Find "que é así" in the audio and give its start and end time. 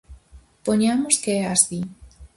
1.23-1.79